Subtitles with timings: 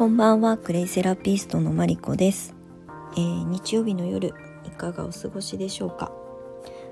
[0.00, 0.56] こんばんは。
[0.56, 2.54] クレイセラピストのマリコです、
[3.18, 4.32] えー、日曜日の夜
[4.64, 6.10] いかがお過ごしでしょうか？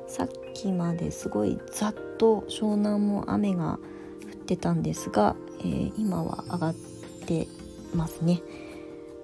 [0.07, 3.79] さっきまですごいざっと湘南も雨が
[4.25, 6.75] 降ってたんですが、えー、今は上がっ
[7.27, 7.49] て
[7.95, 8.43] ますね。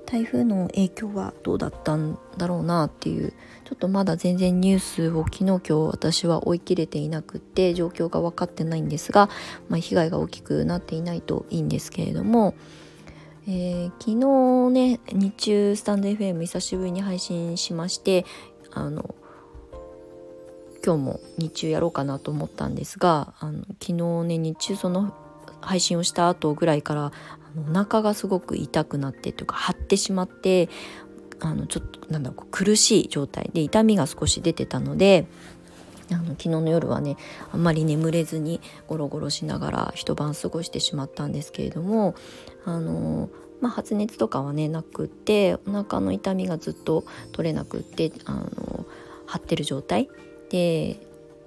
[0.07, 9.29] 台風の影響はどうだったんだろうなっていうちょっとまだ全然ニュースを昨日今日私は追い切れていなくって状況が分かってないんですが、
[9.69, 12.55] まあ、被害が大きくなっていないといいんですけれども、
[13.47, 18.25] えー、昨日ね日中スタンド FM 久しぶりに配信しまして
[18.73, 19.15] あの
[20.85, 23.93] 今日も日中やろうかなと思ったんですがあの昨日
[24.25, 25.15] ね日中その
[25.61, 27.13] 配信をした後ぐらいからあ
[27.55, 30.71] のお腹がすごく痛くなってというか張ってしまって
[31.41, 35.27] あのちょっとなんだろう苦しい状態で痛みが少し出てたので
[36.11, 37.17] あの昨日の夜はね
[37.53, 42.15] あんまり眠れずにゴロゴロしながら一晩過ごしてしまったんですけれども
[42.65, 43.31] あの、
[43.61, 48.87] まあ、発熱とかはねなくってお腹の痛みがずっと取れなくってあの
[49.27, 50.09] 張ってる状態。
[50.51, 51.01] で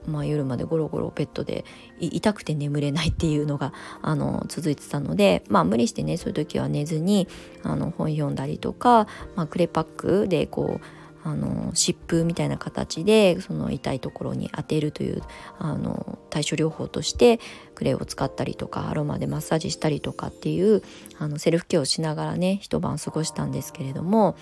[0.08, 1.66] まあ、夜までゴロゴロベッドで
[2.00, 7.28] 痛くて眠れないっていうのがあの続いてたので、まあ、無理してねそういう時は寝ずに
[7.64, 10.86] あの本読んだりとか、まあ、クレパックでこう
[11.28, 15.22] あの湿布みたいな形でその痛いところに当てるという
[15.60, 17.42] あの対処療法として
[17.76, 20.82] クレイを使ったりとかアロマでマッサージしたりとかっていう
[21.20, 24.38] あのセルフケアをしながらね一晩過ごしたんですけれども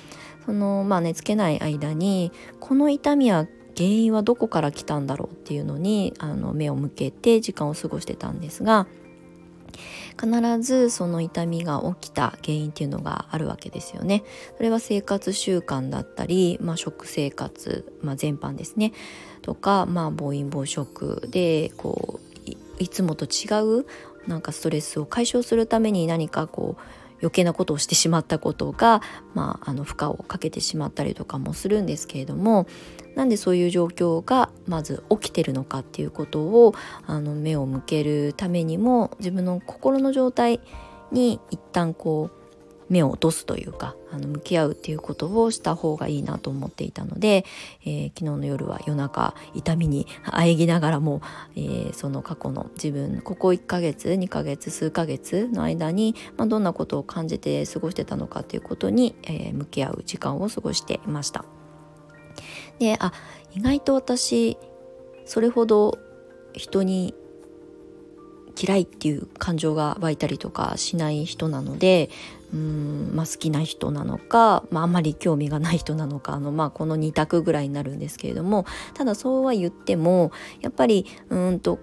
[0.45, 8.86] そのまあ寝つけない間にこの痛みは原因はどこから来たんだろうっていうのにあの目を向けて時間を過ごしてたんですが
[10.19, 14.23] 必ずその痛みが起きた原因っていうのがあるわけですよね。
[14.57, 18.94] それは生活習慣だったり、まあ、食生活、まあ、全般ですね
[19.41, 22.25] とか、まあ、暴飲暴食でこう
[22.80, 23.47] いつもと違
[23.81, 23.85] う
[24.27, 29.01] なんかストレスを解消するために何かこう余計なことをしてしまったことが、
[29.33, 32.67] まあ、あの負荷をかけてしまったりとかもするんですけれども
[33.15, 36.75] なんでそういう状況がまず起きてるのかっていうことを
[37.07, 40.59] あの目を向けるためにも自分の心の状態
[41.11, 42.44] に一旦こう
[42.90, 47.46] 目を落とすというかあの向き合うっていうことをした方がいいなと思っていたので、
[47.85, 51.22] えー、昨日の夜は夜中痛みにあえぎながらも、
[51.56, 61.45] えー、その過去の自分ここ1ヶ月2ヶ月数ヶ月の間に、まあ、どんなことを感じて過ごしてたのかということに、えー、向き合う時間を過ごしていました。
[62.79, 63.13] であ
[63.53, 64.57] 意外と私
[65.25, 65.97] それほど
[66.53, 67.16] 人に
[68.57, 72.09] 嫌いっていう感情が湧いたりとかしない人なので
[72.55, 81.79] うん、まあ、好きな人なのか、まあ、あまり興味がない人なのか あの、まあ、この2択ぐらいになるんですけれどもただそうは言ってもやっぱりうんと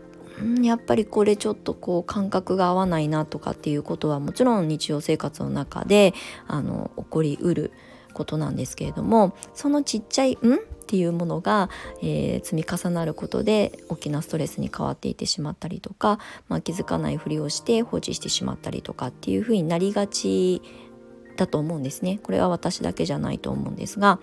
[0.63, 6.15] やっぱりこれちょっとこう感覚が合わないなとかっていうことはもちろん日常生活の中で
[6.49, 7.73] あの起こりうる
[8.13, 11.71] ことなんですけれどもそのちっちゃい「ん?」っていうものが、
[12.03, 16.19] えー、積み重なることで大きなストレスに変わっていってしまったりとか、
[16.49, 20.61] まあ、気づかないふりをして放置してしまったりとかっていうふうになりがち
[21.37, 22.21] だと思うんですね。
[22.23, 24.19] これは私だけじゃないと思うんですが。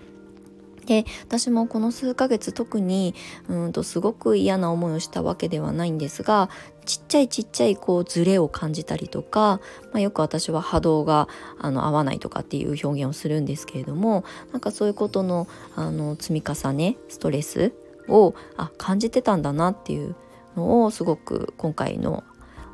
[0.86, 3.14] で私もこの数ヶ月特に
[3.48, 6.50] うんとすごく嫌な思いをしたわけではないんですが
[6.84, 9.60] ちっちゃいちっちゃいこうズレを感じたりとか、
[9.92, 15.46] まあ、よく私は波動があの合わないとかっていう表現をするんですけれどもなんかそういうことの
[15.76, 17.72] あの積み重ねストレス
[18.08, 20.16] をあ感じてたんだなっていう
[20.56, 22.24] のをすごく今回の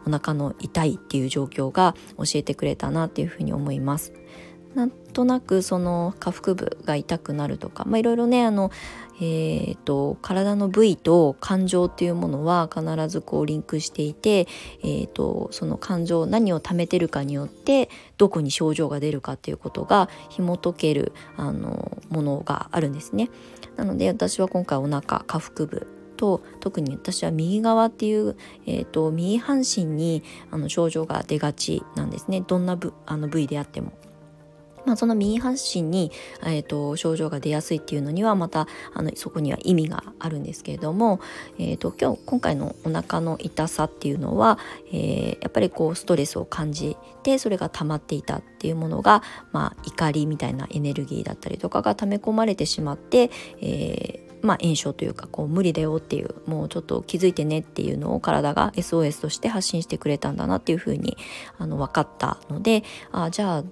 [0.06, 4.12] お腹の痛いっていう状況が教えてくれたなっていうふうに思います。
[4.76, 8.70] なんとなくその下腹部が痛くなるとか、まあ、いろいろねあの、
[9.16, 14.46] えーと、体の部位と感情っていうものは必ずこうリンクしていて、
[14.82, 17.88] えーと、その感情何を溜めてるかによって
[18.18, 23.30] どこに症状が出るかっていうことが紐解けるあのものがあるんですね。
[23.76, 25.86] なので私は今回お腹下腹部
[26.18, 28.36] と特に私は右側っていう、
[28.66, 33.92] えーと右半身にあの症状が出がちなんですねどんな部あの部位であっても。
[34.86, 36.12] まあ、その右半身に、
[36.42, 41.20] えーと、症状が出やすいっていうのにはまたあのそこには意味があるんですけれども、
[41.58, 49.22] えーと、今日今回のお腹の痛さっていうのは、えー、やっぱりこうストレスを感じてそれが溜まっていたっていうものが、
[49.52, 53.30] まあ、怒りみたいなエネルギーだったりとかが溜め込まれてしまって、
[53.60, 61.16] えーまあ、炎症というかこう無理だよっていうもうちょっと気づいてねっていうのを体が SOS として発信してくれたんだなっていうふうに
[61.58, 63.64] あの分かったのであじゃあ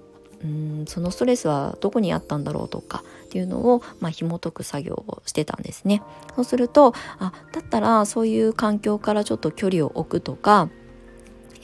[0.45, 6.03] うんそのストレスはどこにあったんだろうとかっていうのを、まあ、紐解く作業をしてたんですね。
[6.35, 10.69] そうするとあだったらそういう環境からちょっと距離を置くとか、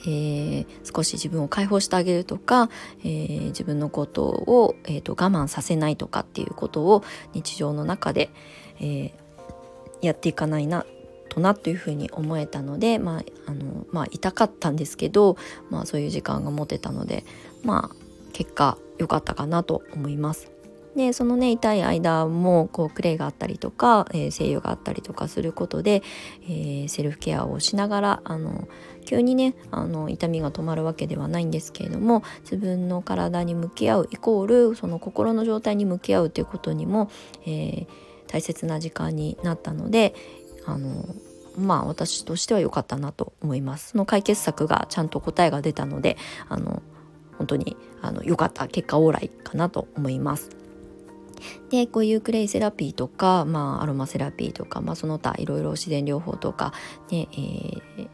[0.00, 2.68] えー、少し自分を解放してあげるとか、
[3.00, 8.30] えー、自分のことを、えーと、我慢させないとかっていうことを日常の中で、
[8.80, 9.12] え
[10.02, 10.84] やっていかないな
[11.28, 15.38] となというふうに思えたので、まああのまあ、痛かったんですけど、
[15.70, 17.24] まあ、そういう時間が持てたので、
[17.62, 18.01] まあ、
[18.32, 20.52] 結果良かったかなと思います。
[20.96, 26.02] でそのね痛い間もこうクレイがあったりとか、えー、声優があったりとかすることで、
[26.44, 28.68] えー、セルフケアをしながらあの
[29.06, 37.10] 急にねあの痛みが止まるわけではないんですけれども自分の体に向き合うイコールその心の状態に向き合うということにも、
[37.46, 37.86] えー、
[38.28, 40.14] 大切な時間になったので
[40.66, 41.06] あの
[41.56, 43.90] まあ私としては良かったなと思います。
[43.90, 46.16] その解決策がちゃんと答えが出たので
[46.48, 46.82] あの
[47.42, 50.50] 本当にあの良かった結果オーライかなと思います。
[51.70, 56.72] でこういうクレイセラピーとか、まあ、アロマセラピーとか、まあ、その他いろいろ自然療法とか、
[57.10, 58.08] ねえー、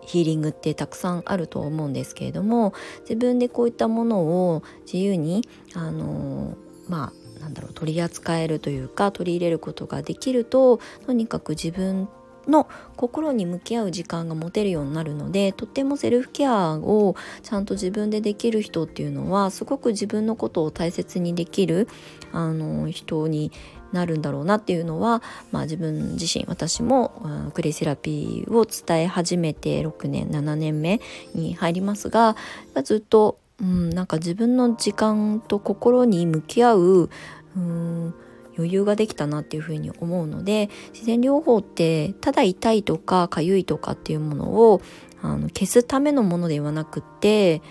[0.00, 6.56] ヒーリングってたくさんあると思うんですけれども自分でこういったものを自由にあの
[6.88, 12.08] まあなんだろう取り扱えるというか取り入れることができるととにかく自分
[12.48, 21.88] の心に向き合う時間が持てるようになるのでとってもセルフケアをちゃんと自分でできる人っていうのはすごく自分のことを大切にできる
[22.32, 23.52] あの人に
[23.92, 31.00] なるんだろうなっていうのは、まあ、自分自身私も、うん、クレイセラピーを伝え始めて6年7年目
[31.34, 32.36] に入りますが
[32.82, 37.10] ずっと、うん、なんか自分の時間と心に向き合う、
[37.56, 38.14] うん
[38.56, 44.82] 余裕ができたなっていうふうに思うので自然療法ってただ痛いとか痒いとかっていうものを
[45.22, 47.62] あの消すためのものではなくって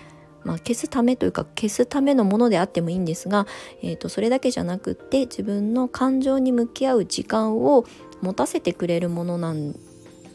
[0.44, 3.46] まあ、消すためというか消すためのものであってもいいんですが、
[3.82, 7.86] えーと、それだけじゃなくって自分の感情に向き合う時間を
[8.20, 9.74] 持たせてくれるものなん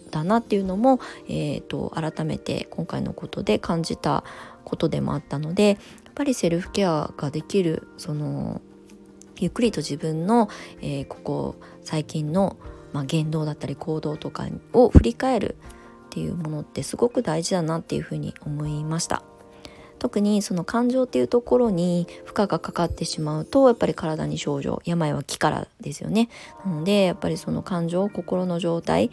[0.10, 4.24] だなっていうのも、えーと改めて今回のことで感じた
[4.66, 5.70] ことでもあったので
[6.06, 8.62] やっぱりセルフケアができるその
[9.40, 10.50] ゆっくりと自分の、
[10.82, 12.58] えー、ここ最近の、
[12.94, 15.56] まあ、言動だったり行動とかを振り返る
[16.08, 19.24] っていうものってすごく大事だなっていうふうに思いました。
[20.00, 26.30] 特にその感情っていうところに負荷がかかってしまうとやっぱり体に症状病は気からですよね
[26.66, 29.12] なのでやっぱりその感情心の状態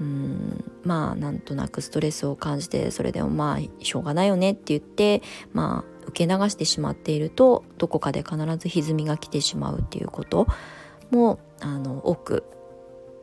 [0.00, 10.46] うんまあなんとなくストレスを感じてそれでもまあしょうがないよねって言ってまあ受け流してしまっているとどこかで必ず歪みが来てしまうっていうこと
[11.10, 12.44] もあの多く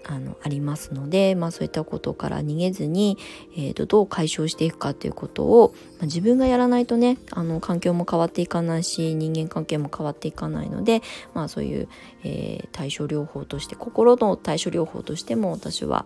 [0.05, 3.17] あのありますので、まあ、そういったことから逃げずに、
[3.55, 11.01] えーと、どう解消していくかということを、まあ、自分がやらないとねあの環境も変わっていかないし人間関係も変わっていかないので、
[11.33, 11.87] まあ、そういう、
[12.23, 16.05] えー、対処療法として心の対処療法としても私は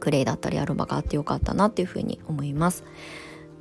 [0.00, 2.84] クレイだったりアロマがあってよかったなっていうふうに思います。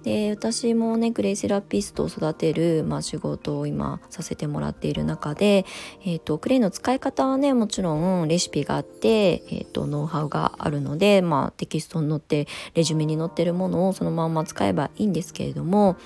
[0.05, 5.65] で私もねグレイセラピストを育てる、まあ、仕事を今させてもらっている中で、
[6.03, 15.97] えーと、クレイの使い方はねもちろんレシピがあって、えーと、ノウハウがあるので、まあ、テキストに載ってレジュメに載ってるものをそのまま使えばいいんですけれども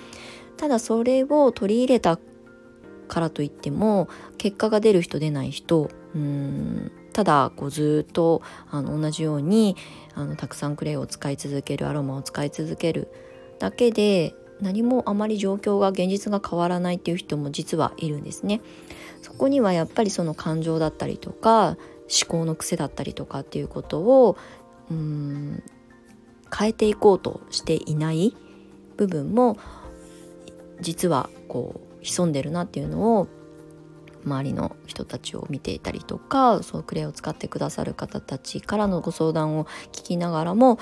[0.56, 2.18] ただそれを取り入れた
[3.10, 4.07] からといっても
[4.38, 8.42] 結果が出る人出ない人うんただこうずっと
[8.72, 9.75] あの同じように
[10.15, 13.12] あのたくさんクレイを使い続けるアロマを使い続ける
[13.60, 18.62] だけで何もあまり状況が現実が変わらないっていう人も実はいるんですね。
[19.22, 21.78] そこにはやっぱりその感情だったりとか
[22.10, 24.38] 思考の癖だったりとかっていうことを
[24.89, 25.63] うん
[26.58, 28.36] 変えていこうとしていない
[28.98, 29.58] 部分も
[30.82, 33.28] 実はこう潜んでるなっていうのを
[34.25, 40.80] 周りの人たちを見ていたりとかそうクレイを使ってくださる方たちからのご相談を聞きながらも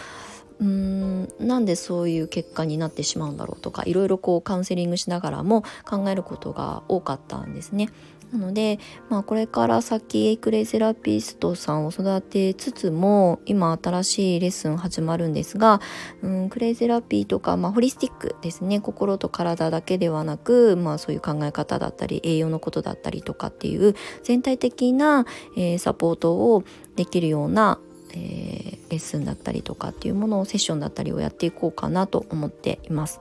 [0.59, 7.89] うーんなんでそういう結果になってしまうんだろうとかいろいろこうカウンセリングしながらも考えることが多かったんですね。
[8.31, 15.79] なので、まあ、これから先クレイセラピストさんを育てつつも今新しいレッスン始まるんですが、
[16.21, 26.65] うん、クレイセラピーとか、まあ、ホリスティックですね心と体だけではなく、まあ、そういう考え方だったり栄養のことだったりとかっていう全体的な、えー、サポートを
[26.97, 27.79] できるような
[28.17, 33.19] えー、レッスンだったりとかっていうものをセッションだったりをやっていこうかなと思っています。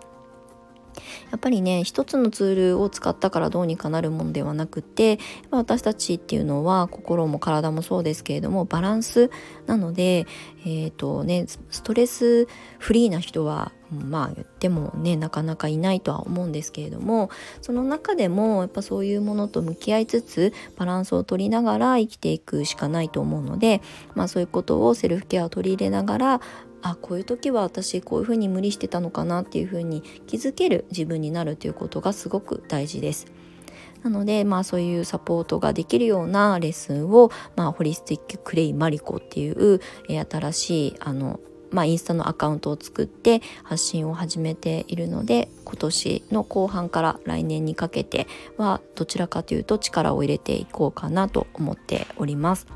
[1.31, 5.19] やっぱりね一つのツールを使ったからどうにかなるもんではなくて
[5.50, 9.31] 私たちっていうのは心も体もそうですけれどもバランス
[9.67, 10.26] なので、
[10.65, 12.47] えーとね、ストレス
[12.79, 17.31] フリーな人はまあ言ってもねなかなかいないとは思うんですけれども
[17.62, 23.81] その中でもやっぱそういうものと向き合いつつバランスを取りながら生きていくしかないと思うので、
[24.14, 26.40] まあ、そういうことをセルフケアを取り入れながら
[26.83, 33.26] あこういう時は私こういうふうに無理してたのかなっていうふうに気づける自分になるということがすごく大事です。
[34.02, 41.40] なので、まあ、そういうサポートができるようなレッスンを、まあ、ホリスティッククレイマリコっていう、え、新しいあの
[41.76, 52.66] まあ、インスタのアカウントを作って発信を始めているので今年の後半から来年にかけてはどちらかというと力を入れていこうかなと思っております。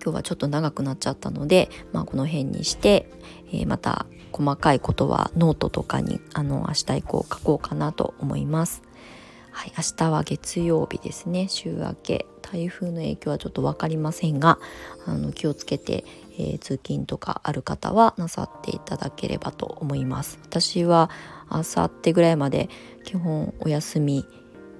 [0.00, 3.10] 今日はちょっと長くなっちゃったので、まあ、この辺にして、
[3.48, 8.84] えー、また細かいことはノートとかにあの明日以降書こうかなと思います。
[9.50, 14.58] はい、明日は月曜日ですね週明け台風の影響はちょっと分かりませんが
[15.06, 16.04] あの気をつけて、
[16.38, 20.38] えー、通勤とかある方はなさっていただければと思います。
[20.42, 21.10] 私は
[21.50, 22.68] 明後日ぐらいまで
[23.04, 24.24] 基本お休み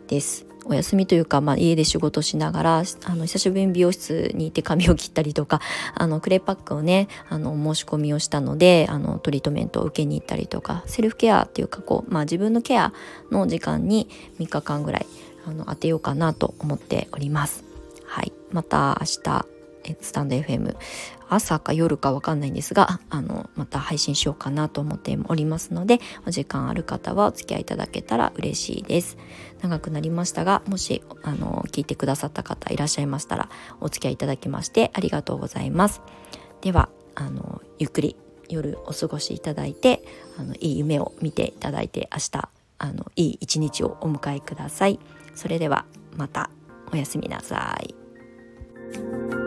[0.09, 0.47] です。
[0.69, 5.61] お休みというか、まあ、家で仕事しながらあの久しぶりに美容室に行って髪を切ったりとか
[5.95, 12.93] あのクレーパックをねあの申し込みをしたのであのトリートメントを受けに行ったりとかセルフケアっていうかこう、まあ、自分のケア
[13.31, 14.09] の時間に
[14.41, 15.07] 3日間ぐらい
[15.47, 17.65] あの当てようかなと思っております。
[18.05, 19.56] はい、また明日
[20.01, 20.77] スタンド FM
[21.29, 29.17] 朝か夜かわかんないんですがあのまた配信しようかなと思っておりますのでお時間ある方はお付き合いいただけたら嬉しいです。
[29.63, 33.49] 長くなりましたがもしあの聞いてくださった方いらっしゃいましたら
[33.81, 36.03] お付き合いいただきましてありがとうございます。
[36.61, 38.17] ではあのゆっくり
[38.49, 40.05] 夜お過ごしいただいて
[40.39, 45.01] あのいい夢を見ていただいて明日あのいい一日をお迎えください。
[45.35, 45.85] それでは
[46.17, 46.51] また
[46.93, 49.46] おやすみなさい。